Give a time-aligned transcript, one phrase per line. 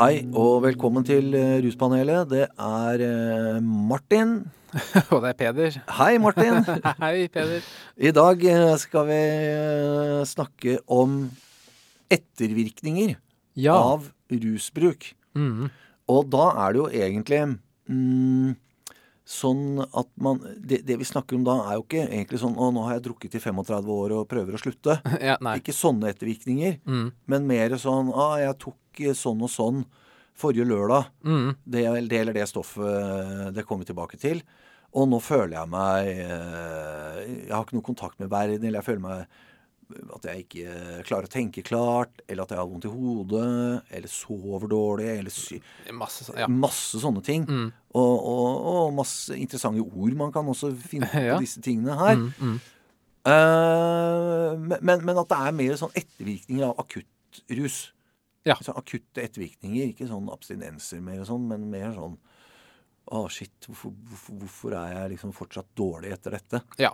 [0.00, 2.30] Hei og velkommen til eh, Ruspanelet.
[2.30, 4.30] Det er eh, Martin.
[5.12, 5.74] Og det er Peder.
[5.98, 6.62] Hei, Martin.
[7.02, 7.66] Hei, Peder.
[8.00, 9.18] I dag eh, skal vi
[10.30, 11.18] snakke om
[12.08, 13.12] ettervirkninger
[13.60, 13.76] Ja.
[13.76, 15.10] av rusbruk.
[15.36, 15.68] Mm.
[16.08, 18.56] Og da er det jo egentlig mm,
[19.30, 22.70] sånn at man det, det vi snakker om da, er jo ikke egentlig sånn Å,
[22.74, 24.96] nå har jeg drukket i 35 år og prøver å slutte.
[25.28, 25.36] Ja.
[25.54, 27.12] Ikke sånne ettervirkninger, Mm.
[27.30, 29.84] men mer sånn Å, jeg tok eh, sånn og sånn
[30.40, 31.10] forrige lørdag.
[31.22, 31.54] Mm.
[31.68, 34.42] det, det eller det stoffet det kommer vi tilbake til.
[34.96, 38.88] Og nå føler jeg meg eh, Jeg har ikke noe kontakt med verden, eller jeg
[38.88, 39.38] føler meg
[40.16, 40.74] at jeg ikke
[41.08, 45.34] klarer å tenke klart, eller at jeg har vondt i hodet, eller sover dårlig, eller
[45.34, 45.58] sy
[45.96, 46.26] Masse.
[46.38, 46.46] Ja.
[46.50, 47.46] Masse sånne ting.
[47.48, 47.68] Mm.
[47.94, 51.34] Og, og, og masse interessante ord man kan også finne Ja.
[51.38, 52.16] på disse tingene her.
[52.20, 52.58] Mm, mm.
[53.28, 57.80] Uh, men, men- at det er mer sånn ettervirkninger av akutt rus.
[58.48, 58.56] Ja.
[58.64, 62.14] Så akutte ettervirkninger, ikke sånn abstinenser mer og sånn, men mer sånn
[63.10, 66.60] Å, shit, hvorfor, hvorfor, hvorfor er jeg liksom fortsatt dårlig etter dette?
[66.78, 66.92] Ja.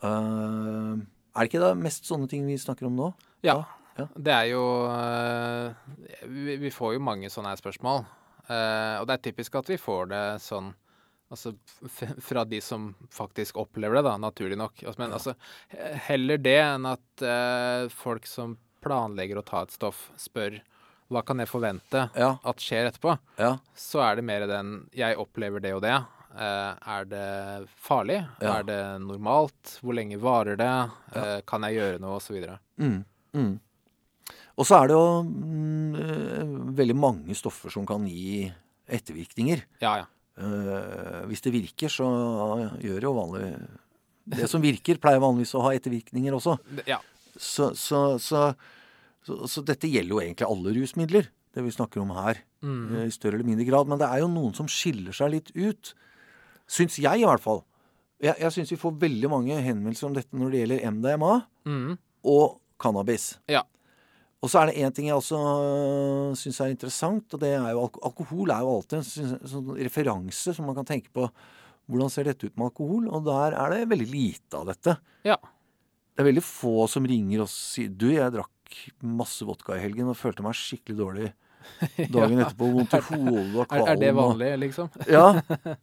[0.00, 0.94] Eh,
[1.34, 3.12] er det ikke da mest sånne ting vi snakker om nå?
[3.46, 3.62] ja.
[3.94, 4.08] Ja.
[4.18, 5.74] Det er jo eh,
[6.58, 8.00] vi, får jo mange sånne spørsmål.
[8.50, 10.72] Eh, og det er typisk at vi får det sånn
[11.30, 11.52] Altså
[12.22, 14.82] fra de som faktisk opplever det, da, naturlig nok.
[14.84, 15.32] Men Men altså,
[16.08, 20.58] heller det enn at eh, folk som planlegger å ta et stoff, spør
[21.10, 22.34] hva kan jeg forvente Ja.
[22.44, 23.16] at skjer etterpå.
[23.38, 23.56] Ja.
[23.74, 25.96] så er det mer den Jeg opplever det og det.
[26.34, 27.28] Eh, er det
[27.78, 28.18] farlig?
[28.42, 28.58] Ja.
[28.58, 29.76] Er det normalt?
[29.84, 30.72] Hvor lenge varer det?
[31.14, 32.18] Eh, kan jeg gjøre noe?
[32.18, 32.58] Og så videre.
[32.82, 33.04] Mm,
[33.36, 33.52] mm.
[34.54, 38.48] Og så er det jo mm, eh, veldig mange stoffer som kan gi
[38.84, 39.64] ettervirkninger.
[39.84, 40.10] Ja, ja.
[40.34, 42.04] Uh, hvis det virker, så
[42.82, 43.50] gjør det jo vanlig
[44.26, 46.56] Det som virker, pleier vanligvis å ha ettervirkninger også.
[46.90, 46.98] Ja.
[47.38, 48.40] Så, så, så,
[49.22, 52.42] så, dette gjelder jo egentlig alle rusmidler, det vi snakker om her.
[52.66, 53.04] Mm.
[53.04, 53.86] I større eller mindre grad.
[53.86, 55.94] Men det er jo noen som skiller seg litt ut.
[56.74, 57.62] Syns jeg, i hvert fall.
[58.24, 61.32] Jeg, jeg syns vi får veldig mange henvendelser om dette når det gjelder MDMA
[61.68, 61.94] Mm.
[62.28, 63.38] og cannabis.
[63.48, 63.62] Ja.
[64.44, 67.70] Og så er det én ting jeg også øh, syns er interessant, og det er
[67.72, 71.28] jo alko alkohol er jo alltid en sånn- sånn referanse som man kan tenke på.
[71.88, 73.08] Hvordan ser dette ut med alkohol?
[73.12, 74.96] Og der er det veldig lite av dette.
[75.24, 75.36] Ja.
[76.14, 78.50] Det er veldig få som ringer og sier Du, jeg drakk
[79.02, 81.32] masse vodka i helgen og følte meg skikkelig dårlig
[82.12, 82.70] dagen etterpå.
[82.74, 84.90] Vondt i hodet og Er, er det vanlig, liksom?
[85.16, 85.26] Ja.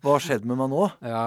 [0.02, 0.90] Hva har skjedd med meg nå?
[1.06, 1.24] Ja.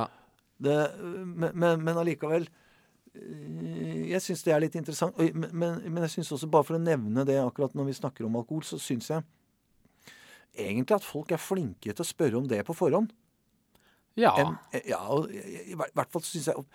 [0.64, 5.18] Det, men, men, men allikevel øh, Jeg syns det er litt interessant.
[5.34, 8.38] Men, men, jeg syns også, bare for å nevne det akkurat når vi snakker om
[8.40, 9.26] alkohol, så syns jeg
[10.54, 13.10] egentlig at folk er flinke til å spørre om det på forhånd.
[14.14, 14.30] Ja.
[14.38, 16.66] En, ja, og i hvert fall syns jeg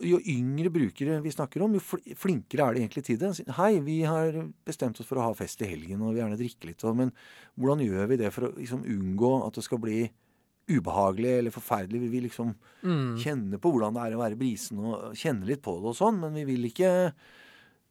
[0.00, 1.80] Jo yngre brukere vi snakker om, jo
[2.16, 3.32] flinkere er de egentlig til det.
[3.58, 6.68] Hei, vi har bestemt oss for å ha fest i helgen og vil gjerne drikke
[6.70, 6.84] litt.
[6.96, 7.10] Men
[7.58, 9.98] hvordan gjør vi det for å liksom, unngå at det skal bli
[10.70, 12.00] ubehagelig eller forferdelig?
[12.06, 12.54] Vi vil liksom
[12.86, 13.16] Mm.
[13.18, 16.20] kjenne på hvordan det er å være brisen og kjenne litt på det og sånn,
[16.22, 17.12] men vi vil ikke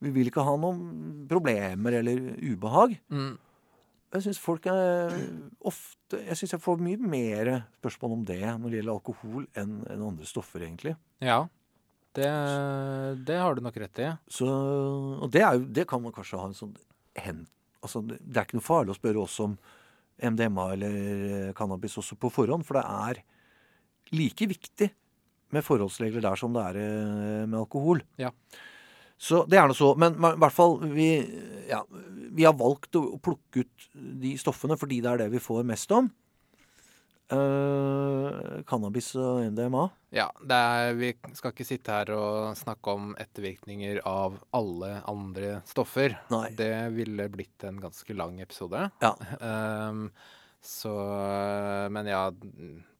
[0.01, 2.97] vi vil ikke ha noen problemer eller ubehag.
[3.11, 3.37] Mm.
[4.13, 5.11] Jeg syns folk er
[5.61, 9.79] ofte Jeg syns jeg får mye mer spørsmål om det når det gjelder alkohol, enn
[9.89, 10.95] enn andre stoffer, egentlig.
[11.23, 11.43] Ja.
[12.17, 12.29] Det,
[13.27, 14.09] det har du nok rett i.
[14.31, 16.73] Så, og det, jo, det kan man kanskje ha en sånn
[17.19, 17.45] hen...
[17.79, 19.53] Altså, det er ikke noe farlig å spørre oss om
[20.19, 20.95] MDMA eller
[21.55, 23.21] cannabis også på forhånd, for det er
[24.11, 24.89] like viktig
[25.55, 28.03] med forholdsregler der som det er eh, med alkohol.
[28.21, 28.33] Ja.
[29.19, 29.91] Så det er nå så.
[29.99, 31.09] Men i hvert fall, vi,
[31.67, 31.81] ja,
[32.31, 33.89] vi har valgt å, plukke ut
[34.23, 36.07] de stoffene fordi det er det vi får mest om.
[37.29, 39.83] Eh, cannabis og MDMA.
[40.17, 45.59] Ja, det er, Vi skal ikke sitte her og snakke om ettervirkninger av alle andre
[45.69, 46.15] stoffer.
[46.33, 46.47] Nei.
[46.57, 48.87] Det ville blitt en ganske lang episode.
[49.03, 49.13] Ja.
[49.43, 50.07] Um,
[50.63, 50.91] så
[51.93, 52.23] Men ja,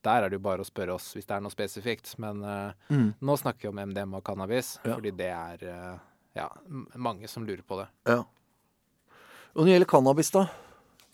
[0.06, 2.14] der er det jo bare å spørre oss hvis det er noe spesifikt.
[2.22, 3.14] Men uh, Mm.
[3.20, 4.94] nå snakker vi om MDMA og cannabis, Ja.
[4.96, 5.98] fordi det er eh,
[6.40, 6.50] ja,
[6.96, 7.88] mange som lurer på det.
[8.10, 8.24] Ja.
[9.54, 10.48] Og når det gjelder cannabis, da?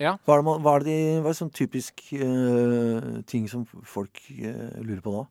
[0.02, 0.18] Ja.
[0.28, 4.20] Hva er det, hva er det, hva er det sånn typisk uh, ting som folk
[4.36, 5.26] uh, lurer på da?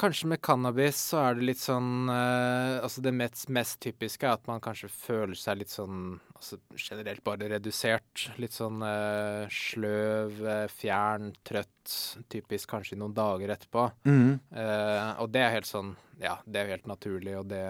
[0.00, 4.38] Kanskje med cannabis så er det litt sånn uh, Altså det mest, mest typiske er
[4.38, 8.28] at man kanskje føler seg litt sånn altså Generelt bare redusert.
[8.38, 11.94] Litt sånn eh, sløv, eh, fjern, trøtt.
[12.30, 13.88] Typisk kanskje i noen dager etterpå.
[14.06, 17.64] Eh, og det er helt sånn Ja, det er helt naturlig, og det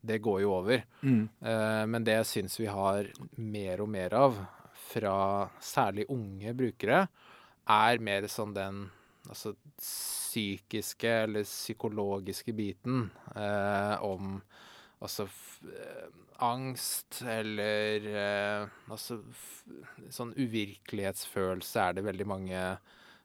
[0.00, 0.84] det går jo over.
[1.02, 4.38] Eh, men det jeg syns vi har mer og mer av
[4.88, 7.02] fra særlig unge brukere,
[7.68, 8.84] er mer sånn den
[9.28, 14.38] altså, psykiske eller psykologiske biten eh, om
[15.04, 15.26] altså
[15.68, 16.06] eh,
[16.46, 19.18] angst eller eh, altså
[20.14, 22.62] sånn uvirkelighetsfølelse er det veldig mange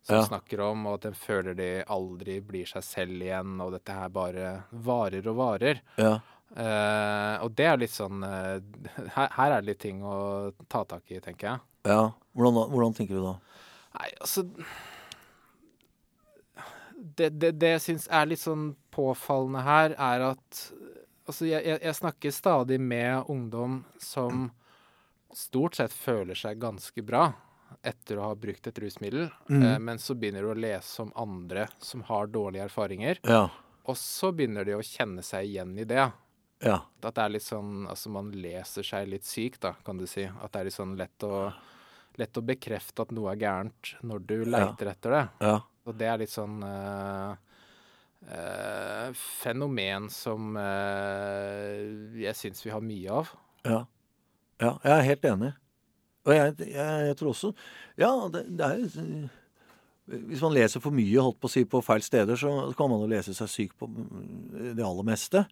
[0.04, 0.24] som Ja.
[0.28, 4.10] snakker om, og at de føler de aldri blir seg selv igjen, og dette her
[4.12, 4.50] bare
[4.84, 5.80] varer og varer.
[5.96, 6.18] Ja.
[6.54, 8.60] Eh, og det er litt sånn uh,
[9.16, 11.64] her, her er det litt ting å ta tak i, tenker jeg.
[11.90, 12.12] ja.
[12.34, 13.34] Hvordan, da- hvordan tenker du da?
[13.94, 14.42] Nei, altså
[16.96, 20.64] Det, det, det jeg syns er litt sånn påfallende her, er at
[21.24, 24.50] Altså, jeg, jeg, jeg snakker stadig med ungdom som
[25.32, 27.30] stort sett føler seg ganske bra
[27.80, 29.62] etter å ha brukt et rusmiddel, mm.
[29.64, 33.46] uh, men så begynner du å lese om andre som har dårlige erfaringer, Ja.
[33.88, 36.10] og så begynner de å kjenne seg igjen i det.
[36.64, 36.80] Ja.
[37.04, 40.24] At det er litt sånn Altså, man leser seg litt syk, da, kan du si.
[40.24, 41.48] At det er litt sånn lett å,
[42.20, 45.24] lett å bekrefte at noe er gærent når du leiter etter det.
[45.44, 45.58] Ja.
[45.84, 47.34] Og det er litt sånn eh,
[48.32, 51.82] eh, fenomen som eh,
[52.24, 53.34] jeg syns vi har mye av.
[53.68, 53.82] Ja.
[54.64, 54.72] ja.
[54.86, 55.54] Jeg er helt enig.
[56.24, 57.50] Og jeg, jeg, jeg tror også
[58.00, 59.08] Ja, det, det er jo
[60.30, 63.04] Hvis man leser for mye holdt på å si, på feil steder, så kan man
[63.04, 65.46] jo lese seg syk på mm, det aller meste.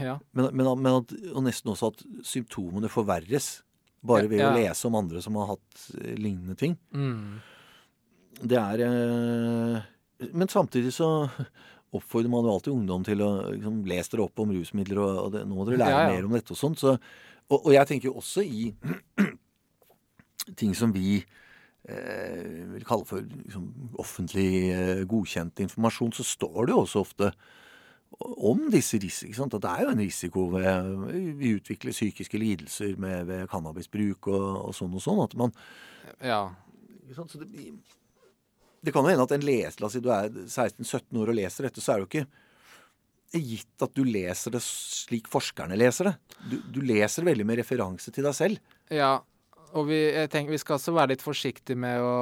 [0.00, 0.18] Ja.
[0.36, 3.58] Men, men, men at, og nesten også at symptomene forverres.
[4.04, 6.74] Bare Ja, ved å lese om andre som har hatt eh, lignende ting.
[6.92, 7.38] Mm.
[8.44, 9.84] Det er eh,
[10.34, 11.08] Men samtidig så
[11.94, 15.32] oppfordrer man jo alltid ungdom til å liksom, lese dere opp om rusmidler, og, og
[15.36, 16.12] det, nå må dere lære Ja, ja.
[16.16, 16.82] mer om dette og sånt.
[16.82, 16.96] Så,
[17.48, 18.68] og, og jeg tenker jo også i
[20.60, 21.20] ting som vi
[21.88, 23.68] eh, vil kalle for liksom,
[24.02, 27.30] offentlig eh, godkjent informasjon, så står det jo også ofte
[28.20, 29.48] om disse risikoene.
[29.58, 30.92] At det er jo en risiko ved
[31.40, 35.24] Vi utvikler psykiske lidelser med, ved cannabisbruk og, og sånn og sånn.
[35.24, 35.54] At man
[36.24, 36.40] ja.
[37.14, 37.48] Så det,
[38.84, 41.38] det kan jo hende at en leser La oss si du er 16-17 år og
[41.38, 42.26] leser dette, så er det jo ikke
[43.34, 46.14] gitt at du leser det slik forskerne leser det.
[46.50, 48.74] Du, du leser veldig med referanse til deg selv.
[48.92, 49.16] ja.
[49.74, 52.12] Og vi, jeg tenker, vi skal også være litt forsiktige med å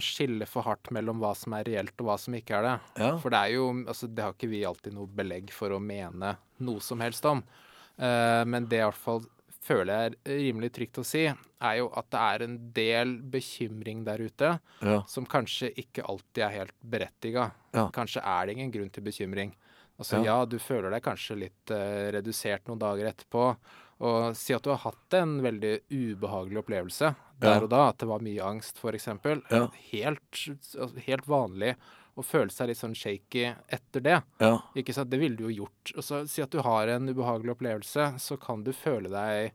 [0.00, 2.76] skille for hardt mellom hva som er reelt og hva som ikke er det.
[3.04, 3.10] Ja.
[3.20, 6.36] For det er jo altså, Det har ikke vi alltid noe belegg for å mene
[6.64, 7.44] noe som helst om.
[8.00, 9.20] Uh, men det i hvert fall
[9.62, 14.00] føler jeg er rimelig trygt å si, er jo at det er en del bekymring
[14.08, 15.02] der ute Ja.
[15.06, 17.50] som kanskje ikke alltid er helt berettiga.
[17.76, 17.86] Ja.
[17.94, 19.52] Kanskje er det ingen grunn til bekymring.
[20.02, 20.24] Altså Ja.
[20.32, 23.46] ja, du føler deg kanskje litt uh, redusert noen dager etterpå.
[24.02, 27.12] Og si at du har hatt en veldig ubehagelig opplevelse
[27.42, 27.62] der Ja.
[27.62, 29.06] og da, at det var mye angst f.eks.
[29.50, 29.68] Ja.
[29.92, 30.40] Helt,
[30.74, 31.76] altså, helt vanlig
[32.18, 34.18] å føle seg litt sånn shaky etter det.
[34.42, 34.56] Ja.
[34.76, 35.08] Ikke sant?
[35.10, 35.94] Det ville du jo gjort.
[35.96, 39.52] Og så Si at du har en ubehagelig opplevelse, så kan du føle deg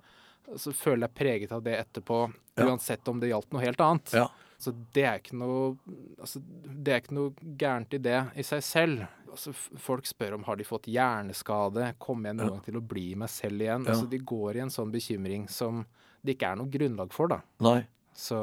[0.49, 4.13] altså, føle deg preget av det etterpå, uansett om det gjaldt noe helt annet.
[4.15, 4.29] Ja.
[4.57, 5.75] Så det er ikke noe
[6.19, 9.03] altså, Det er ikke noe gærent i det i seg selv.
[9.29, 12.53] Altså, folk spør om har de fått hjerneskade, kommer jeg noen Ja.
[12.55, 13.85] gang til å bli meg selv igjen?
[13.85, 13.91] Ja.
[13.93, 15.85] Altså, de går i en sånn bekymring som
[16.25, 17.41] det ikke er noe grunnlag for, da.
[17.61, 17.85] Nei.
[18.17, 18.35] Så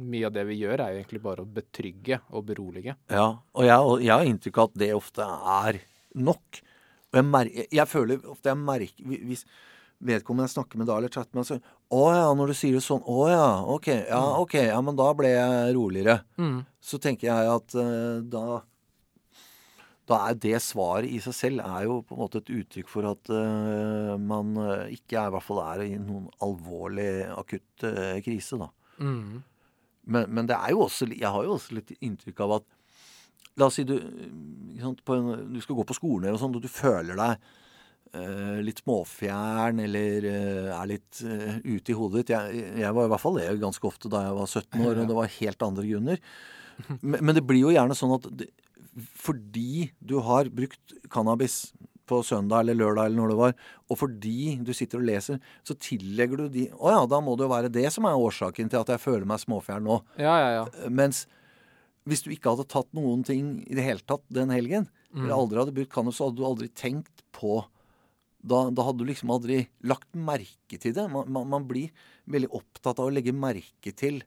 [0.00, 2.94] mye av det vi gjør, er jo egentlig bare å betrygge og berolige.
[3.12, 3.26] Ja.
[3.52, 5.80] Og jeg, jeg har inntrykk av at det ofte er
[6.14, 6.62] nok.
[7.12, 9.44] Og jeg, mer, jeg, jeg føler ofte jeg merker Hvis
[10.00, 12.84] vedkommende jeg snakker med da, eller chatter med, så Å ja, når du sier det
[12.84, 13.02] sånn.
[13.02, 13.46] Å ja.
[13.66, 13.88] Ok.
[13.90, 14.56] Ja, ok.
[14.68, 16.20] Ja, men da ble jeg roligere.
[16.80, 18.62] så tenker jeg at uh, da
[20.10, 23.06] da er det svaret i seg selv er jo på en måte et uttrykk for
[23.12, 28.16] at uh, man eh, ikke er, i hvert fall er i noen alvorlig akutt uh,
[28.24, 28.66] krise, da.
[28.98, 29.38] Mm.
[30.10, 32.66] Men, men det er jo også Jeg har jo også litt inntrykk av at
[33.60, 33.94] La oss si du,
[34.80, 37.48] sant, på en, du skal gå på skolen eller sånn, og du føler deg
[38.66, 42.32] litt småfjern eller eh, er litt uh, ute i hodet ditt.
[42.34, 45.10] Jeg, jeg var i hvert fall det ganske ofte da jeg var 17 år, og
[45.12, 46.24] det var helt andre grunner.
[47.04, 48.46] Men, men det blir jo gjerne sånn at det,
[49.20, 51.74] fordi du har brukt cannabis
[52.08, 53.52] på søndag eller lørdag eller når det var,
[53.92, 57.44] og fordi du sitter og leser, så tillegger du de Å ja, da må det
[57.44, 60.00] jo være det som er årsaken til at jeg føler meg småfjern nå.
[60.18, 60.88] Ja, ja, ja.
[60.88, 61.26] Mens
[62.08, 65.24] hvis du ikke hadde tatt noen ting i det hele tatt den helgen, Mm.
[65.24, 67.56] eller aldri hadde brukt cannabis, så hadde du aldri tenkt på
[68.40, 71.06] da, da hadde du liksom aldri lagt merke til det.
[71.12, 71.90] Man, man, man blir
[72.30, 74.22] veldig opptatt av å legge merke til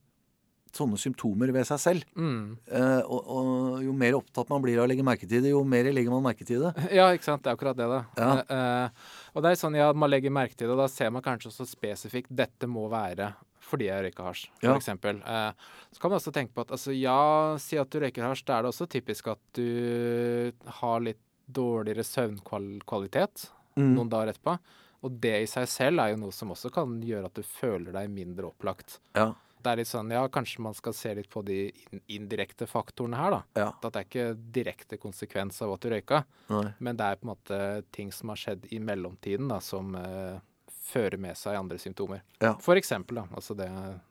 [0.74, 2.05] sånne symptomer ved seg selv.
[2.17, 2.55] Mm.
[2.65, 5.62] Eh, og, og jo mer opptatt man blir av å legge merke til det, jo
[5.67, 6.74] mer legger man merke til det.
[6.98, 7.43] Ja, ikke sant.
[7.46, 8.01] Det er akkurat det, da.
[8.17, 8.29] Ja.
[8.41, 11.13] Eh, eh, og det er sånn, ja, man legger merke til det, og da ser
[11.13, 14.74] man kanskje også spesifikt dette må være fordi jeg røyker hasj, for Ja.
[14.75, 18.43] Eh, så kan man også tenke på at altså, ja, si at du røyker hasj,
[18.46, 20.51] da er det også typisk at du
[20.82, 23.94] har litt dårligere søvnkvalitet Mm.
[23.96, 24.58] noen dager etterpå.
[25.03, 27.92] Og det i seg selv er jo noe som også kan gjøre at du føler
[27.96, 29.00] deg mindre opplagt.
[29.18, 29.34] Ja.
[29.63, 31.72] Det er litt sånn, ja, kanskje man skal se litt på de
[32.12, 33.42] indirekte faktorene her, da.
[33.56, 33.68] Ja.
[33.80, 34.25] At det er ikke
[34.56, 36.65] direkte konsekvens av at du røyka, Nei.
[36.84, 37.60] men det er på en måte
[37.96, 40.42] ting som har skjedd i mellomtiden da, som eh,
[40.84, 42.24] fører med seg andre symptomer.
[42.44, 42.58] Ja.
[42.63, 43.27] For eksempel, da.
[43.39, 43.70] Altså det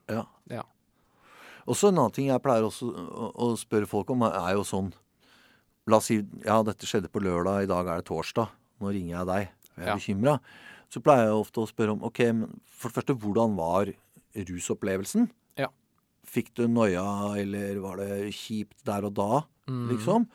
[0.08, 0.24] Ja.
[0.48, 0.64] Ja.
[1.68, 4.92] Også en annen ting jeg pleier også å, spørre folk om, er jo sånn
[5.90, 8.50] La oss si ja, dette skjedde på lørdag, i dag er det torsdag.
[8.82, 9.98] Nå ringer jeg deg, for jeg er Ja.
[10.00, 10.36] bekymra.
[10.92, 13.92] Så pleier jeg ofte å spørre om ok, men for det første, hvordan var
[14.36, 15.28] rusopplevelsen?
[15.60, 15.68] Ja.
[16.28, 17.04] Fikk du noia,
[17.40, 19.86] eller var det kjipt der og da, mm.
[19.94, 20.26] liksom?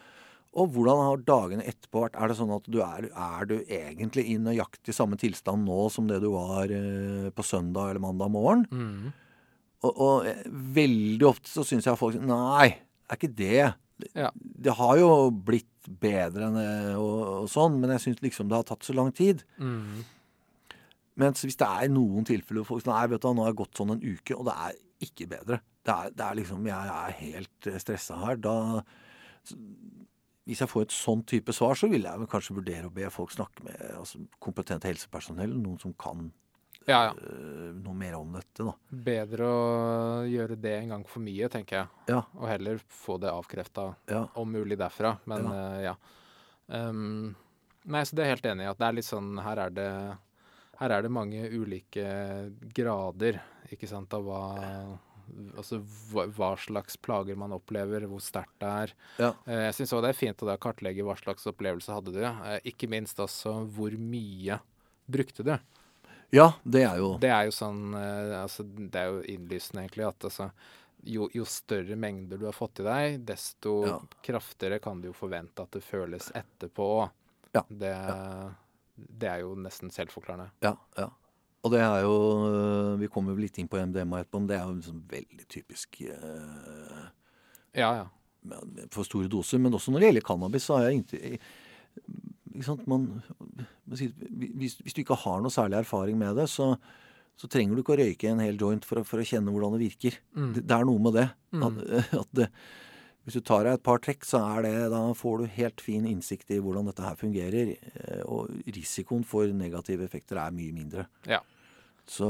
[0.57, 2.15] Og hvordan har dagene etterpå vært?
[2.17, 6.07] Er det sånn at du er, er du egentlig i nøyaktig samme tilstand nå som
[6.09, 8.63] det du var eh, på søndag eller mandag morgen?
[8.71, 9.11] Mm.
[9.85, 12.71] Og, og eh, veldig ofte så syns jeg folk Nei,
[13.05, 13.67] er ikke det.
[14.17, 14.31] Ja.
[14.33, 18.59] Det har jo blitt bedre enn det og, og sånn, men jeg syns liksom det
[18.59, 19.45] har tatt så lang tid.
[19.61, 20.05] Mhm.
[21.17, 23.61] Mens hvis det er noen tilfeller hvor folk sier Nei, vet du, nå har jeg
[23.63, 24.75] gått sånn en uke, og det er
[25.07, 25.59] ikke bedre.
[25.85, 28.37] Det er, det er liksom Jeg er helt eh, stressa her.
[28.41, 28.83] Da
[30.45, 33.09] Hvis jeg får et sånn type svar, så vil jeg vel kanskje vurdere å be
[33.13, 35.55] folk snakke med altså, kompetente helsepersonell.
[35.57, 36.29] Noen som kan
[36.87, 37.13] Ja, ja.
[37.19, 38.73] øh, noe mer om dette, da.
[39.07, 39.63] Bedre å
[40.29, 41.89] gjøre det en gang for mye, tenker jeg.
[42.13, 42.21] Ja.
[42.39, 43.89] Og heller få det avkrefta,
[44.39, 45.17] om mulig derfra.
[45.27, 45.95] Men eh, ja.
[46.67, 47.33] Um,
[47.87, 48.69] nei, så det er jeg helt enig i.
[48.71, 49.89] At det er litt sånn Her er det,
[50.81, 52.07] her er det mange ulike
[52.75, 53.41] grader,
[53.71, 54.41] ikke sant, av hva
[55.59, 55.81] Altså
[56.13, 58.93] hva, slags plager man opplever, hvor sterkt det er.
[59.19, 59.33] Ja.
[59.43, 62.21] Eh, Jeg syns òg det er fint å kartlegge hva slags opplevelse hadde du.
[62.23, 64.61] Eh, Ikke minst altså hvor mye
[65.11, 65.51] brukte du.
[66.35, 70.07] Ja, det er jo Det er jo sånn eh, altså, Det er jo innlysende, egentlig,
[70.09, 70.49] at altså
[71.07, 73.99] jo, jo større mengder du har fått i deg, desto Ja.
[74.25, 76.87] kraftigere kan du jo forvente at det føles etterpå.
[77.55, 77.93] Ja, Det,
[78.97, 80.49] det er jo nesten selvforklarende.
[80.65, 81.07] Ja, ja.
[81.63, 82.17] Og det er jo
[82.49, 85.47] øh, Vi kommer vel litt inn på MDMA etterpå, men det er jo liksom veldig
[85.47, 87.07] typisk øh,
[87.77, 88.05] Ja, ja.
[88.91, 89.59] for store doser.
[89.63, 91.39] Men også når det gjelder cannabis, så har jeg ikke
[92.65, 93.03] man, man
[93.91, 96.71] hvis, hvis du ikke har noe særlig erfaring med det, så,
[97.37, 99.75] så trenger du ikke å røyke en hel joint for å, for å kjenne hvordan
[99.77, 100.17] det virker.
[100.33, 100.51] Mm.
[100.55, 101.27] Det, det er noe med det.
[101.53, 101.65] Mm.
[101.67, 101.81] At,
[102.23, 102.47] at det,
[103.27, 106.05] hvis du tar deg et par trekk, så er det, da får du helt fin
[106.07, 107.73] innsikt i hvordan dette her fungerer.
[107.75, 111.07] eh, Og risikoen for negative effekter er mye mindre.
[111.27, 111.41] Ja.
[112.07, 112.27] Så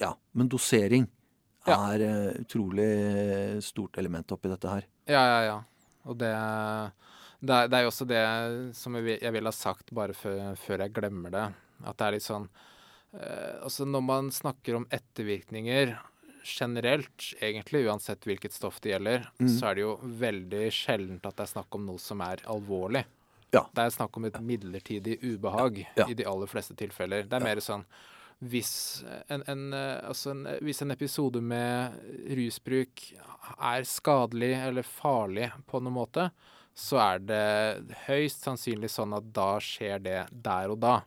[0.00, 0.14] ja.
[0.32, 1.06] Men dosering
[1.68, 1.76] Ja.
[1.92, 2.88] er eh, utrolig
[3.62, 4.86] stort element oppi dette her.
[5.12, 5.58] Ja, ja, ja.
[6.08, 6.30] Og det,
[7.40, 8.24] det, er, det er jo også det
[8.76, 11.46] som jeg vil, jeg vil ha sagt bare før, før jeg glemmer det.
[11.80, 12.46] At det er litt sånn
[13.16, 15.94] eh, Altså når man snakker om ettervirkninger
[16.44, 19.48] generelt, egentlig uansett hvilket stoff det gjelder, mm.
[19.52, 23.04] så er det jo veldig sjeldent at det er snakk om noe som er alvorlig.
[23.52, 23.66] Ja.
[23.74, 26.06] Det er snakk om et midlertidig ubehag Ja.
[26.08, 27.28] i de aller fleste tilfeller.
[27.28, 27.84] Det er mer sånn
[28.40, 31.98] hvis en, en, eh, altså en, hvis en episode med
[32.38, 33.02] rusbruk
[33.58, 36.30] er skadelig eller farlig på noen måte,
[36.74, 41.00] så er det høyst sannsynlig sånn at da skjer det der og da.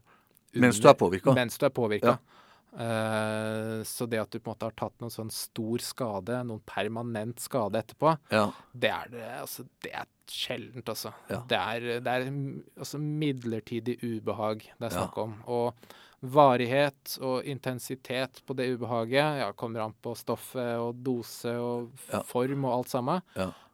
[0.54, 1.34] Mens du er påvirka.
[1.34, 2.18] Mens du er påvirka.
[2.18, 2.34] Ja.
[2.74, 6.62] Eh, så det at du på en måte har tatt noen sånn stor skade, noen
[6.66, 8.48] permanent skade etterpå, Ja.
[8.74, 11.14] det er det altså, Det er sjeldent, altså.
[11.30, 11.44] Ja.
[11.48, 12.26] Det er, det er
[12.80, 15.36] altså midlertidig ubehag det er snakk om.
[15.46, 15.74] Og
[16.24, 21.92] varighet og intensitet på det ubehaget ja, kommer an på stoffet og dose og
[22.26, 23.22] form og alt sammen.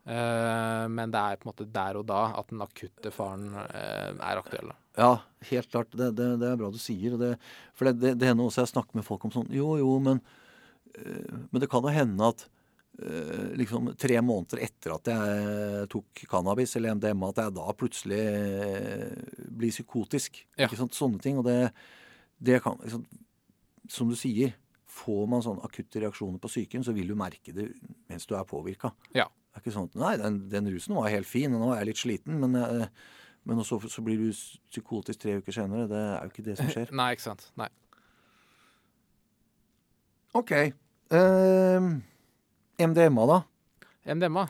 [0.10, 4.14] Eh, men det er på en måte der og da at den akutte faren eh,
[4.16, 4.72] er aktuell.
[4.98, 5.12] Ja,
[5.52, 5.92] helt klart.
[5.94, 7.18] Det, det, det er bra du sier.
[7.20, 7.36] Det,
[7.78, 10.24] for det, hender også jeg snakker med folk om sånn Jo, jo, men
[10.96, 12.48] eh, Men det kan jo hende at
[13.56, 18.18] liksom tre måneder etter at jeg tok cannabis eller MDMA, at jeg da plutselig
[19.56, 20.42] blir psykotisk.
[20.58, 20.66] Ja.
[20.66, 20.98] Ikke sant?
[20.98, 21.38] Sånne ting.
[21.40, 21.70] Og det,
[22.44, 23.06] det kan liksom.
[23.90, 24.52] Som du sier,
[24.92, 27.70] får man sånne akutte reaksjoner på psyken, så vil du merke det
[28.12, 28.92] mens du er påvirka.
[29.16, 29.30] Ja.
[29.50, 31.82] Det er ikke sånn at Nei, den, den rusen var helt fin, og nå er
[31.82, 32.90] jeg litt sliten, men, jeg,
[33.50, 34.30] men så, så blir du
[34.70, 35.88] psykotisk tre uker senere.
[35.90, 36.94] Det er jo ikke det som skjer.
[37.00, 37.50] Nei, ikke sant.
[37.60, 37.70] Nei.
[40.38, 40.54] OK.
[41.10, 41.90] Uh,
[42.78, 43.40] MDMA, da?
[44.14, 44.46] MDMA.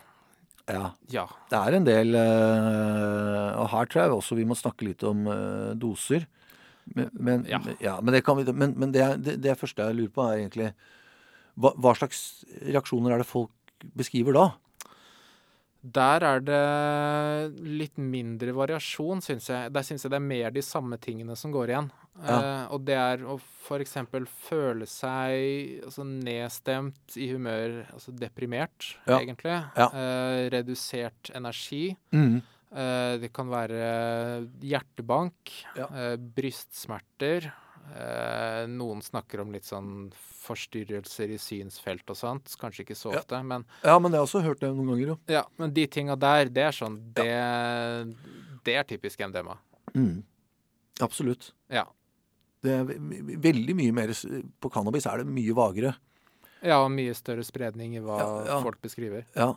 [0.70, 0.92] Ja.
[1.10, 1.26] Ja.
[1.50, 5.24] Det er en del uh, Og her tror jeg også vi må snakke litt om
[5.26, 6.28] uh, doser.
[6.90, 7.60] Men, men, Ja.
[7.82, 10.44] ja, men, det, kan vi, men, men det, det, det første jeg lurer på, er
[10.44, 10.72] egentlig
[11.60, 13.54] hva, hva slags reaksjoner er det folk
[14.00, 14.46] beskriver da?
[15.80, 19.72] Der er det litt mindre variasjon, syns jeg.
[19.72, 21.88] Der syns jeg det er mer de samme tingene som går igjen.
[22.20, 22.36] Ja.
[22.36, 23.96] Uh, og det er å f.eks.
[24.50, 29.22] føle seg altså, nedstemt i humør, altså deprimert, Ja.
[29.22, 29.56] egentlig.
[29.80, 29.88] Ja.
[29.94, 31.96] Uh, redusert energi.
[32.12, 32.42] Mm.
[32.76, 33.80] Uh, det kan være
[34.60, 35.56] hjertebank,
[36.36, 37.54] brystsmerter,
[38.70, 40.12] noen snakker om litt sånn
[40.46, 42.56] forstyrrelser i synsfelt og sånt.
[42.60, 43.20] Kanskje ikke så Ja.
[43.20, 45.20] ofte, men, Ja, men det har jeg også hørt det noen ganger, jo.
[45.28, 47.26] ja, men de tinga der, det er sånn Det,
[48.64, 49.58] det er typisk MDMA.
[49.96, 50.24] Mm.
[51.02, 51.52] Absolutt.
[51.70, 51.86] Ja.
[52.62, 54.08] Det er ve- ve- veldig mye mer
[54.62, 55.96] På cannabis er det mye vagere.
[56.62, 58.62] ja, og mye større spredning i hva Ja, ja.
[58.62, 59.26] folk beskriver.
[59.36, 59.54] Ja.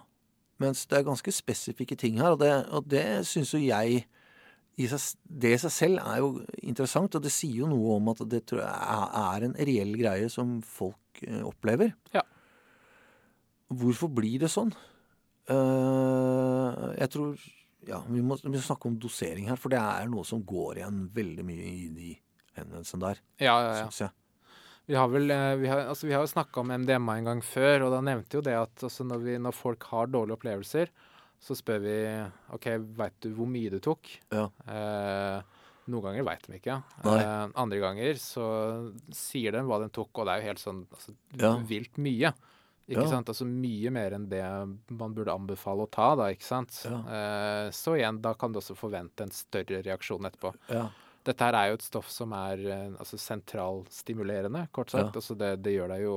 [0.61, 4.05] Mens det er ganske spesifikke ting her, og det, og det syns jo jeg
[4.89, 6.31] seg, Det i seg selv er jo
[6.63, 11.23] interessant, og det sier jo noe om at det er en reell greie som folk
[11.27, 11.93] eh, opplever.
[12.15, 12.23] Ja.
[13.73, 14.73] Hvorfor blir det sånn?
[15.51, 17.37] Eh, jeg tror
[17.83, 20.79] Ja, vi må, vi må snakke om dosering her, for det er noe som går
[20.79, 22.11] igjen veldig mye i de
[22.55, 23.87] henvendelsene der, Ja, ja, ja.
[23.87, 24.13] Synes jeg.
[24.91, 27.43] Vi har vel eh, Vi har, altså, vi har jo snakka om MDMA en gang
[27.43, 30.93] før, og da nevnte jo det at altså, når, vi, når folk har dårlige opplevelser,
[31.43, 31.97] så spør vi
[32.55, 34.07] OK, veit du hvor mye du tok?
[34.31, 34.45] Ja.
[34.71, 35.43] Eh,
[35.91, 36.77] noen ganger veit de ikke.
[37.03, 38.45] Eh, andre ganger så
[39.11, 41.57] sier de hva de tok, og det er jo helt sånn altså, Ja.
[41.67, 42.31] vilt mye.
[42.89, 43.09] Ikke Ja.
[43.11, 43.29] sant?
[43.31, 44.43] Altså mye mer enn det
[44.91, 46.71] man burde anbefale å ta, da, ikke sant.
[46.87, 50.55] Eh, så igjen, da kan du også forvente en større reaksjon etterpå.
[50.69, 50.89] Ja.
[51.25, 55.15] Dette her er jo et stoff som er eh, altså sentralstimulerende, kort sagt.
[55.17, 56.17] Altså det, det gjør deg jo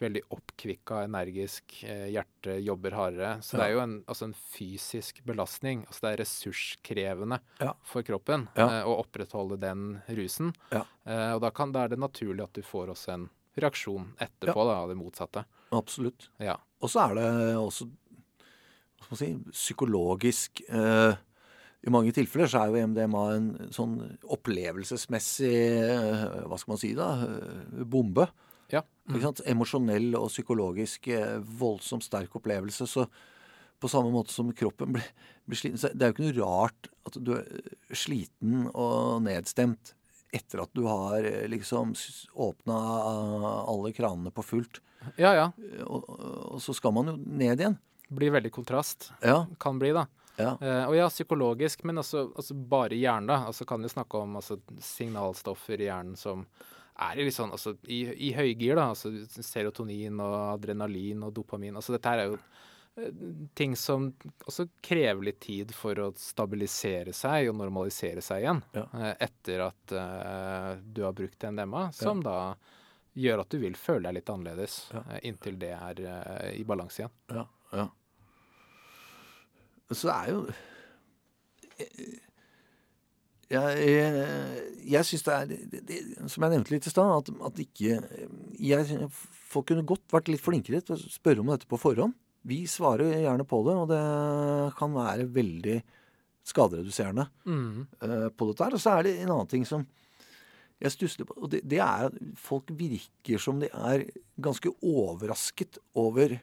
[0.00, 3.30] veldig oppkvikka, energisk, eh, hjertet jobber hardere.
[3.42, 5.86] Så det er jo en, altså en fysisk belastning.
[5.88, 7.72] Altså det er ressurskrevende Ja.
[7.82, 8.66] for kroppen Ja.
[8.80, 10.52] eh, å opprettholde den rusen.
[10.70, 10.84] Ja.
[11.06, 14.66] Eh, og da, kan, da er det naturlig at du får også en reaksjon etterpå
[14.68, 15.44] da, av det motsatte.
[15.72, 16.28] Absolutt.
[16.38, 16.58] Ja.
[16.82, 17.88] Og så er det også
[19.16, 21.14] si, psykologisk eh,
[21.86, 26.92] I mange tilfeller så er jo MDMA en sånn opplevelsesmessig eh, Hva skal man si
[26.98, 27.08] da?
[27.86, 28.26] bombe.
[28.72, 28.82] Ja.
[29.22, 29.42] Sant?
[29.46, 32.88] Emosjonell og psykologisk eh, voldsomt sterk opplevelse.
[32.90, 33.06] Så
[33.80, 35.06] på samme måte som kroppen blir,
[35.44, 39.22] blir sliten så Det er jo ikke noe rart at du er eh, sliten og
[39.26, 39.94] nedstemt
[40.34, 41.94] etter at du har eh, liksom
[42.34, 42.76] åpna
[43.64, 44.82] alle kranene på fullt.
[45.16, 45.50] ja, ja.
[45.86, 46.08] Og,
[46.56, 47.78] og så skal man jo ned igjen.
[48.08, 49.10] Blir veldig kontrast.
[49.22, 49.44] Ja.
[49.58, 50.06] Kan bli, da.
[50.38, 50.54] ja.
[50.60, 53.42] Eh, og ja, psykologisk, men altså, altså bare hjernen, da.
[53.50, 56.46] Altså kan vi snakke om altså, signalstoffer i hjernen som
[56.98, 58.88] er i litt sånn altså, i, i høygir, da.
[58.94, 59.10] Altså
[59.44, 61.76] serotonin og adrenalin og dopamin.
[61.76, 62.38] Altså dette her er jo
[62.96, 63.10] eh,
[63.58, 64.08] ting som
[64.46, 68.62] også krever litt tid for å stabilisere seg og normalisere seg igjen.
[68.76, 68.86] Ja.
[68.96, 72.54] eh, etter at uh, du har brukt NDMA, som da
[73.16, 75.04] gjør at du vil føle deg litt annerledes Ja.
[75.24, 77.14] inntil det er uh, i balanse igjen.
[77.32, 77.86] ja, ja.
[79.94, 80.40] Så det er jo
[83.46, 85.96] Jeg, jeg, jeg syns det er det, det,
[86.32, 88.00] Som jeg nevnte litt i stad, at, at ikke
[88.58, 89.10] jeg,
[89.46, 92.16] Folk kunne godt vært litt flinkere til å spørre om dette på forhånd.
[92.46, 94.00] Vi svarer gjerne på det, og det
[94.78, 95.76] kan være veldig
[96.46, 97.86] skadereduserende Mm.
[98.02, 98.74] uh, på dette her.
[98.76, 99.86] Og så er det en annen ting som
[100.82, 104.04] jeg stusser på, og det, det er at folk virker som de er
[104.42, 106.36] ganske overrasket over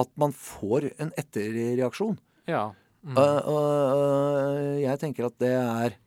[0.00, 2.16] at man får en etterreaksjon.
[2.48, 2.70] Ja.
[3.04, 3.18] Mm.
[3.18, 5.98] Uh, uh, jeg tenker at det er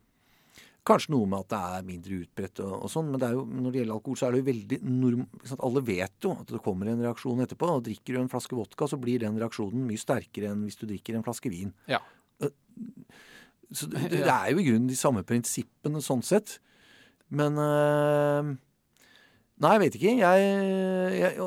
[0.88, 3.44] kanskje noe med at det er mindre utbredt og, og sånn, men det er jo,
[3.48, 5.24] når det gjelder alkohol, så er det jo veldig norm...
[5.56, 7.70] Alle vet jo at det kommer en reaksjon etterpå.
[7.78, 10.86] og Drikker du en flaske vodka, så blir den reaksjonen mye sterkere enn hvis du
[10.90, 11.72] drikker en flaske vin.
[11.92, 12.02] Ja.
[13.74, 16.60] Så det, det er jo i grunnen de samme prinsippene sånn sett.
[17.34, 18.54] Men øh...
[19.64, 20.12] Nei, jeg vet ikke.
[20.18, 20.46] Jeg,
[21.14, 21.46] jeg,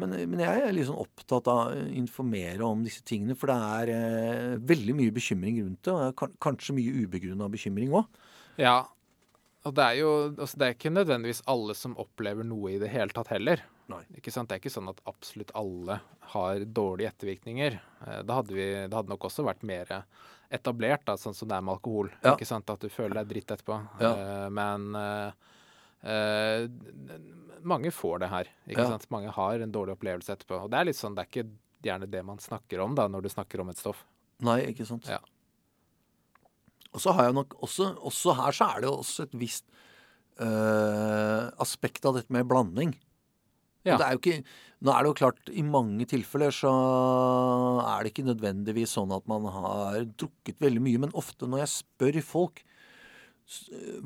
[0.00, 3.36] men, men jeg er litt sånn opptatt av å informere om disse tingene.
[3.36, 5.92] For det er eh, veldig mye bekymring rundt det.
[5.92, 8.06] Og kan, kanskje mye ubegrunna bekymring òg.
[8.56, 8.88] Ja.
[9.68, 12.88] Og det er jo altså det er ikke nødvendigvis alle som opplever noe i det
[12.90, 13.60] hele tatt heller.
[13.90, 15.98] Det er ikke sånn at absolutt alle
[16.32, 17.80] har dårlige ettervirkninger.
[18.06, 19.90] Eh, Da hadde, vi, det hadde nok også vært mer
[20.50, 22.10] etablert, da, sånn som det er med alkohol.
[22.22, 22.34] Ja.
[22.36, 22.70] Ikke sant?
[22.70, 23.80] At du føler deg dritt etterpå.
[24.00, 24.12] Ja.
[24.14, 25.32] Uh, Men uh,
[26.06, 26.66] uh,
[27.62, 28.52] mange får det her.
[28.68, 28.88] Ikke Ja.
[28.94, 29.10] sant?
[29.10, 30.62] Mange har en dårlig opplevelse etterpå.
[30.64, 31.50] Og det er litt sånn, det er ikke
[31.82, 34.04] gjerne det man snakker om da, når du snakker om et stoff.
[34.40, 35.06] Nei, ikke sant.
[35.08, 35.18] Ja.
[36.94, 39.66] Og så har jeg nok også, også her så er det jo også et visst
[40.42, 42.96] øh, aspekt av dette med blanding.
[43.86, 43.96] Ja.
[43.96, 44.40] Det er jo ikke,
[44.84, 46.72] nå er det jo klart, i mange tilfeller så
[47.80, 51.02] er det ikke nødvendigvis sånn at man har drukket veldig mye.
[51.06, 52.64] Men ofte når jeg spør folk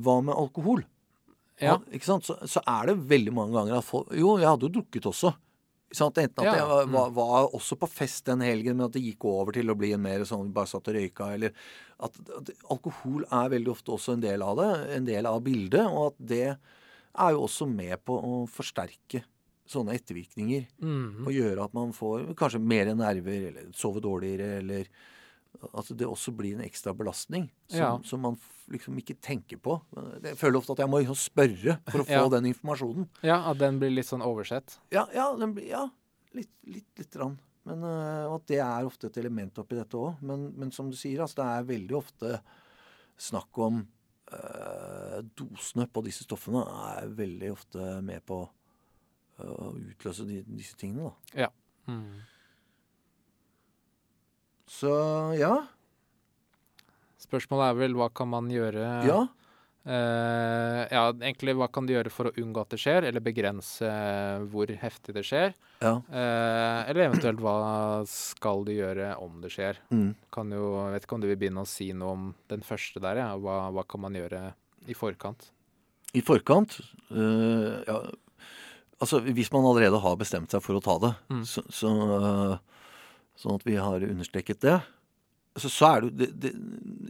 [0.01, 0.85] hva med alkohol,
[1.62, 1.77] Ja.
[1.79, 2.01] Ja?
[2.03, 5.31] Så, så er det veldig mange ganger at folk Jo, jeg hadde jo drukket også.
[5.94, 6.18] Sant?
[6.20, 7.16] Enten at Ja, jeg var, mm.
[7.16, 10.02] var, også på fest den helgen, men at det gikk over til å bli en
[10.04, 11.54] mer sånn bare satt og røyka, eller
[12.04, 14.72] at, at alkohol er veldig ofte også en del av det.
[14.96, 15.87] En del av bildet.
[15.87, 19.22] Og at det er jo også med på å forsterke
[19.70, 20.66] sånne ettervirkninger.
[20.83, 21.24] Mhm.
[21.24, 24.90] Og gjøre at man får kanskje mer nerver, eller sover dårligere, eller
[25.75, 27.90] At det også blir en ekstra belastning som, Ja.
[28.05, 28.38] som man
[28.71, 29.79] liksom ikke tenker på.
[30.23, 32.29] Jeg føler ofte at jeg må liksom spørre for å få Ja.
[32.29, 33.09] den informasjonen.
[33.23, 34.79] Ja, at den blir litt sånn oversett.
[34.90, 35.88] Ja, ja, den blir, ja
[36.35, 37.38] litt, litt, litt rann.
[37.64, 40.21] Men uh, at det er ofte et element oppi dette òg.
[40.27, 42.40] Men, men som du sier, altså, det er veldig ofte
[43.17, 43.87] snakk om
[44.35, 48.43] uh, Dosene på disse stoffene er veldig ofte med på
[49.40, 51.49] uh, å utløse de, disse tingene, da.
[51.88, 52.21] Mm.
[54.70, 54.90] Så
[55.38, 55.55] ja.
[57.24, 59.22] Spørsmålet er vel hva kan man gjøre Ja.
[59.85, 63.85] Uh, ja, egentlig hva kan du gjøre for å unngå at det skjer, eller begrense
[64.48, 65.53] hvor heftig det skjer?
[65.85, 65.98] ja.
[66.09, 67.57] Uh, eller eventuelt hva
[68.09, 69.83] skal du gjøre om det skjer?
[69.92, 70.14] Mm.
[70.33, 73.03] Kan jo, jeg vet ikke om du vil begynne å si noe om den første
[73.05, 73.29] der, ja.
[73.37, 74.40] hva, hva kan man gjøre
[74.88, 75.50] i forkant?
[76.16, 76.81] I forkant
[77.12, 77.98] Uh, ja,
[79.05, 81.42] Altså, hvis man allerede har bestemt seg for å ta det, Mm.
[81.44, 81.90] så, så
[83.38, 84.77] Sånn at vi har understreket det.
[85.55, 86.51] Så, så er det, det, det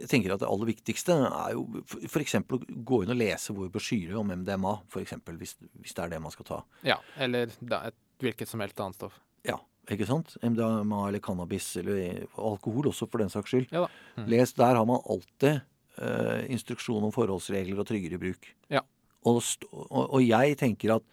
[0.03, 2.37] Jeg tenker at det aller viktigste er jo f.eks.
[2.43, 5.15] å gå inn og lese vår brosjyre om MDMA, f.eks.
[5.41, 6.59] Hvis, hvis det er det man skal ta.
[6.85, 9.17] Ja, eller da, et hvilket som helst annet stoff.
[9.45, 9.59] Ja,
[9.93, 10.37] ikke sant?
[10.45, 13.73] MDMA eller cannabis eller alkohol også, for den saks skyld.
[13.75, 13.87] Ja.
[14.19, 14.29] Mm.
[14.33, 15.65] Les, der har man alltid
[16.01, 18.49] uh, instruksjon om forholdsregler og tryggere bruk.
[18.73, 18.85] Ja.
[19.25, 19.41] Og,
[19.73, 21.09] og, og jeg tenker at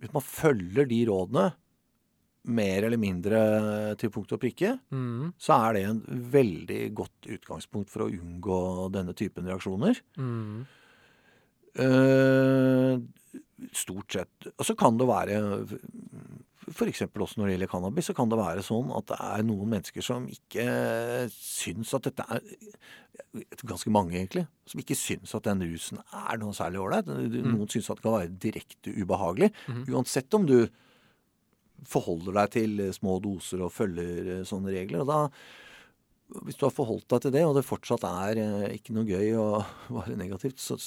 [0.00, 1.50] hvis man følger de rådene
[2.48, 3.40] mer eller mindre
[4.00, 5.32] til punkt og prikke, Mm.
[5.38, 6.00] så er det en
[6.32, 10.00] veldig godt utgangspunkt for å unngå denne typen reaksjoner.
[10.16, 10.66] Mm.
[11.80, 12.98] Eh,
[13.76, 14.48] stort sett.
[14.58, 15.36] Og så kan det være
[16.70, 17.02] F.eks.
[17.02, 20.04] også når det gjelder cannabis, så kan det være sånn at det er noen mennesker
[20.06, 20.66] som ikke
[21.34, 22.40] syns at dette er
[23.66, 24.46] Ganske mange, egentlig.
[24.66, 27.06] Som ikke syns at den rusen er noe særlig ålreit.
[27.44, 29.50] Noen syns at det kan være direkte ubehagelig.
[29.68, 29.82] Mm.
[29.92, 30.56] Uansett om du
[31.88, 35.04] forholder deg til små doser og følger eh, sånne regler.
[35.04, 35.20] Og da
[36.44, 39.32] hvis du har forholdt deg til det, og det fortsatt er eh, ikke noe gøy
[39.40, 39.62] og
[39.96, 40.78] bare negativt, så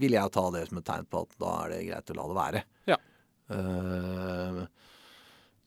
[0.00, 2.28] vil jeg ta det som et tegn på at da er det greit å la
[2.30, 2.64] det være.
[2.92, 2.98] Ja.
[3.56, 4.60] Eh,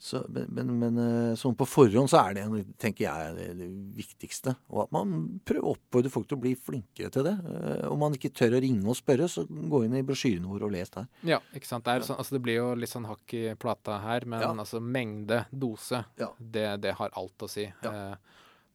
[0.04, 2.44] så, men men, eh, sånn på forhånd så er det,
[2.82, 4.52] tenker jeg, det, viktigste.
[4.74, 5.14] Og at man
[5.48, 7.34] prøver å oppfordre folk til å bli flinkere til det.
[7.48, 10.68] Eh, om man ikke tør å ringe og spørre, så gå inn i brosjyren vår
[10.68, 11.08] og les der.
[11.24, 11.88] Ja, ikke sant.
[11.88, 14.52] Det, sånn, altså det blir jo litt sånn hakk i plata her, men Ja.
[14.52, 16.34] altså mengde, dose, Ja.
[16.38, 17.64] det, det har alt å si.
[17.64, 17.94] Ja.
[18.12, 18.16] Eh,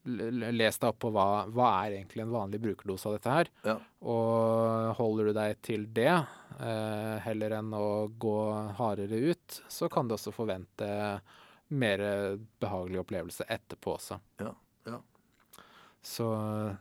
[0.09, 3.51] les deg opp på hva, hva er egentlig en vanlig brukerdose av dette her.
[3.67, 3.77] Ja.
[4.01, 6.14] Og holder du deg til det,
[6.59, 8.37] heller enn å gå
[8.79, 10.88] hardere ut, så kan du også forvente
[11.71, 12.01] mer
[12.61, 14.18] behagelig opplevelse etterpå også.
[14.40, 14.55] Ja,
[14.88, 14.99] ja.
[16.09, 16.25] Så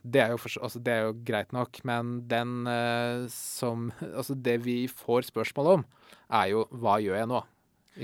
[0.06, 4.36] det er, jo for, altså det er jo greit nok, men den eh, som Altså
[4.38, 5.86] det vi får spørsmål om,
[6.32, 7.42] er jo hva gjør jeg nå?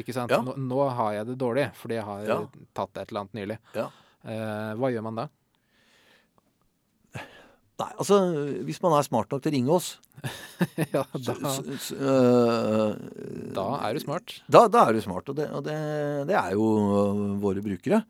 [0.01, 0.33] Ikke sant?
[0.33, 0.41] Ja.
[0.41, 2.39] Nå, nå har jeg det dårlig fordi jeg har Ja.
[2.73, 3.57] tatt et eller annet nylig.
[3.77, 3.87] Ja.
[4.25, 5.27] Eh, hva gjør man da?
[7.81, 8.17] Nei, altså
[8.67, 9.87] hvis man er smart nok til å ringe oss,
[10.93, 12.91] ja, da, så, så, øh,
[13.55, 14.35] da er du smart.
[14.45, 15.77] Da, da er du smart, og det, og det,
[16.29, 18.03] det er jo øh, våre brukere.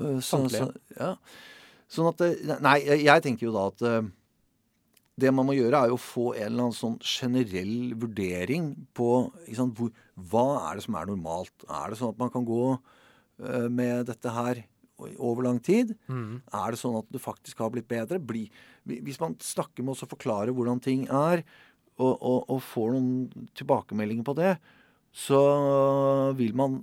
[0.00, 1.12] Øh, Så, så, ja.
[1.92, 2.24] Sånn at
[2.64, 4.08] Nei, jeg, tenker jo da at øh,
[5.20, 9.10] det man må gjøre, er jo å få en eller annen sånn generell vurdering på
[9.56, 9.92] sant, hvor,
[10.32, 11.68] hva er det som er normalt.
[11.68, 14.64] Er det sånn at man kan gå øh, med dette her
[14.98, 15.92] over lang tid?
[16.08, 16.40] Mm.
[16.56, 18.18] Er det sånn at du faktisk har blitt bedre?
[18.22, 18.46] Bli,
[18.86, 21.44] hvis man snakker med oss og forklarer hvordan ting er,
[21.96, 24.54] og, og, og får noen tilbakemeldinger på det,
[25.16, 25.38] så
[26.36, 26.82] vil man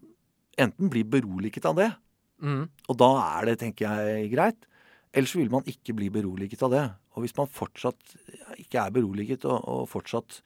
[0.57, 1.91] enten bli beroliget av det,
[2.43, 2.65] Mm.
[2.91, 3.07] og da
[3.39, 4.65] er det, tenker jeg, greit.
[5.15, 6.81] Eller så vil man ikke bli beroliget av det.
[7.15, 8.17] Og hvis man fortsatt
[8.59, 10.41] ikke er beroliget og, og fortsatt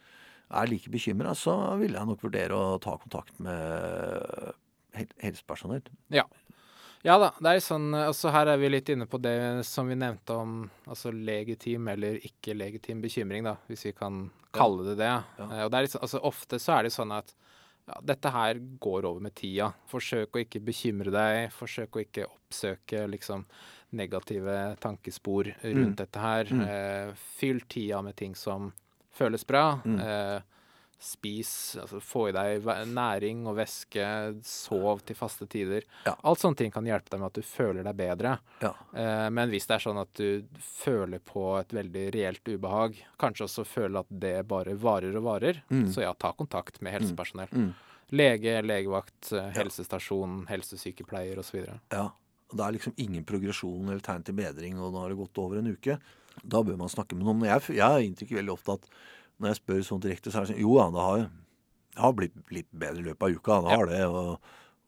[0.51, 4.53] er like bekymra, så vil jeg nok vurdere å ta kontakt med
[5.23, 5.81] helsepersonell.
[6.13, 6.27] Ja.
[7.07, 9.95] Ja da, det er sånn altså Her er vi litt inne på det som vi
[9.95, 10.55] nevnte om
[10.91, 15.11] altså legitim eller ikke legitim bekymring, da, hvis vi kan kalle det det.
[15.39, 15.45] Ja.
[15.47, 17.31] Eh, Og det er litt sånn, altså Ofte så er det sånn at
[17.87, 19.69] ja, dette her går over med tida.
[19.87, 21.53] Forsøk å ikke bekymre deg.
[21.55, 23.45] Forsøk å ikke oppsøke liksom
[23.95, 25.95] negative tankespor rundt Mm.
[25.95, 26.43] dette her.
[26.51, 26.61] Mm.
[26.67, 28.73] Eh, fyll tida med ting som
[29.15, 29.79] føles bra.
[29.85, 29.99] Mm.
[30.03, 30.41] Eh,
[30.99, 34.03] spis, altså få i deg næring og væske,
[34.47, 35.85] sov til faste tider.
[36.07, 36.15] Ja.
[36.25, 38.31] Alt sånne ting kan hjelpe deg med at du føler deg bedre.
[38.63, 38.71] Ja.
[38.97, 40.47] Eh, men hvis det er sånn at du
[40.81, 45.61] føler på et veldig reelt ubehag, kanskje også føler at det bare varer og varer,
[45.69, 45.89] Mm.
[45.93, 47.49] så ja, ta kontakt med helsepersonell.
[47.51, 47.73] Mm.
[48.17, 51.65] Lege, legevakt, eh, helsestasjon, helsesykepleier osv.
[51.91, 52.09] Ja.
[52.47, 55.57] Det er liksom ingen progresjon eller tegn til bedring, og nå har det gått over
[55.59, 55.97] en uke.
[56.43, 57.43] Da bør man snakke med noen.
[57.43, 58.85] Jeg, jeg har inntrykk veldig ofte at
[59.39, 61.17] når jeg spør sånn direkte, så er det sånn Jo ja, det har,
[61.95, 63.61] det har blitt litt bedre i løpet av uka.
[63.61, 63.77] Det Ja.
[63.77, 64.05] har det.
[64.07, 64.39] Og,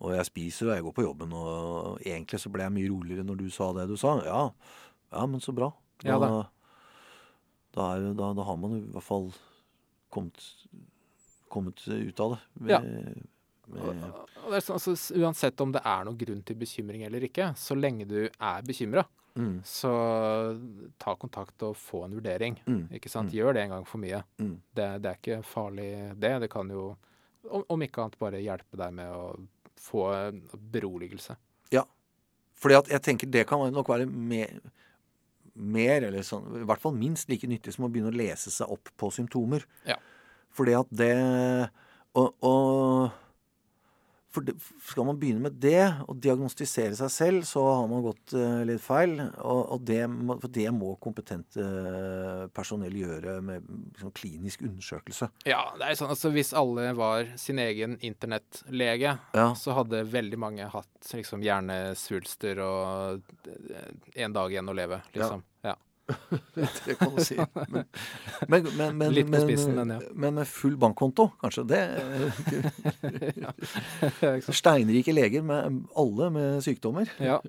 [0.01, 3.23] Og jeg spiser og jeg går på jobben, og egentlig så ble jeg mye roligere
[3.27, 4.13] når du sa det du sa.
[4.23, 4.49] Ja,
[5.12, 5.73] ja men så bra.
[6.01, 6.29] Da, Ja da.
[7.75, 9.27] da, er, da, da har man i hvert fall
[10.09, 10.39] kommet,
[11.51, 12.71] kommet ut av det.
[12.71, 12.79] Ja.
[12.79, 13.27] Med-
[13.69, 17.75] Og, med, sånn, altså, uansett om det er noen grunn til bekymring eller ikke, så
[17.77, 19.03] lenge du er bekymra,
[19.35, 19.91] mm, så
[20.97, 22.57] ta kontakt og få en vurdering.
[22.65, 23.29] mm, Ikke sant?
[23.31, 23.37] Mm.
[23.37, 24.23] Gjør det en gang for mye.
[24.39, 24.55] mm.
[24.75, 26.33] Det, det er ikke farlig, det.
[26.45, 26.95] Det kan jo,
[27.49, 29.37] om, om ikke annet, bare hjelpe deg med å
[29.79, 30.07] få
[30.71, 31.37] beroligelse.
[32.59, 34.49] Fordi at jeg tenker det kan nok være mer,
[35.55, 38.67] mer eller sånn, i hvert fall minst like nyttig som å begynne å lese seg
[38.67, 39.63] opp på symptomer.
[39.87, 39.95] Ja.
[40.51, 41.13] Fordi at det
[42.19, 43.11] Og, og
[44.29, 44.45] for
[44.85, 48.83] skal man begynne med det, og diagnostisere seg selv, så har man gått eh, litt
[48.83, 49.15] feil.
[49.41, 50.03] Og, det,
[50.43, 55.31] for det må kompetente eh, personell gjøre med liksom, klinisk undersøkelse.
[55.49, 59.47] Ja, det er sånn, altså Hvis alle var sin egen internettlege, Ja.
[59.57, 63.91] så hadde veldig mange hatt liksom hjernesvulster og eh,
[64.25, 65.41] en dag igjen å leve, liksom.
[65.65, 65.73] Ja.
[66.85, 67.37] Det kan du si.
[67.69, 67.85] Men,
[68.47, 69.99] men, men, men, Litt på spissen, men ja.
[70.13, 71.65] men med full bankkonto, kanskje.
[71.69, 71.83] Det?
[74.61, 77.11] Steinrike leger med alle med sykdommer.
[77.23, 77.39] ja.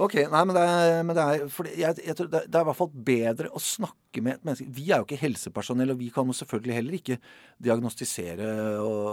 [0.00, 2.68] Ok, nei, men det er, men det er jeg, jeg tror det, det er i
[2.70, 4.68] hvert fall bedre å snakke med et menneske.
[4.72, 7.18] Vi er jo ikke helsepersonell, og vi kan jo selvfølgelig heller ikke
[7.60, 8.48] diagnostisere
[8.80, 9.08] og,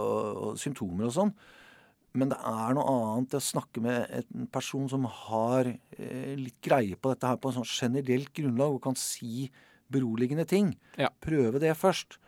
[0.46, 1.34] og symptomer og sånn.
[2.18, 6.98] Men det er noe annet å snakke med en person som har eh, litt greie
[6.98, 9.48] på dette her på en sånn generelt grunnlag, og kan si
[9.92, 10.72] beroligende ting.
[11.00, 11.10] Ja.
[11.24, 12.18] Prøve det først.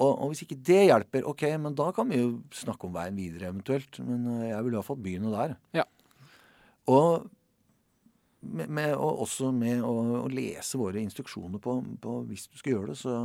[0.00, 3.18] Og, og hvis ikke det hjelper, ok, men da kan vi jo snakke om veien
[3.18, 4.00] videre eventuelt.
[4.04, 5.56] Men eh, jeg vil i hvert fall begynne der.
[5.76, 5.86] Ja.
[6.90, 7.28] Og,
[8.40, 12.74] med, med, og også med å, å lese våre instruksjoner på, på hvis du skal
[12.74, 13.16] gjøre det, så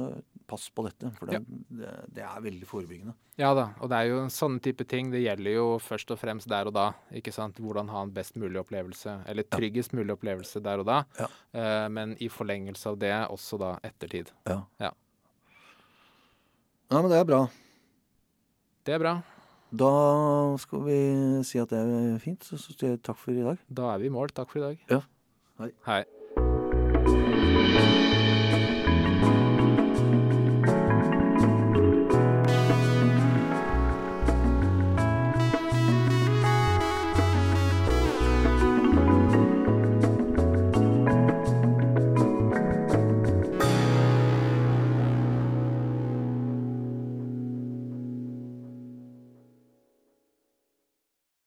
[0.45, 1.11] pass på dette.
[1.17, 3.15] For det, det, det er veldig forebyggende.
[3.39, 5.11] ja da, og det er jo sånne type ting.
[5.13, 6.87] Det gjelder jo først og fremst der og da.
[7.15, 7.61] ikke sant?
[7.63, 11.01] Hvordan ha en best mulig opplevelse, eller tryggest mulig opplevelse der og da.
[11.19, 11.29] Ja.
[11.57, 14.33] Eh, men i forlengelse av det også da ettertid.
[14.49, 14.61] Ja.
[14.83, 14.91] Ja.
[16.91, 17.45] ja, men det er bra.
[18.85, 19.15] Det er bra.
[19.73, 20.99] Da skal vi
[21.47, 22.45] si at det er fint.
[22.45, 23.57] Så, så takk for i dag.
[23.69, 24.29] Da er vi i mål.
[24.35, 24.85] Takk for i dag.
[24.91, 25.01] Ja.
[25.59, 25.71] Hei.
[25.87, 26.03] Hei.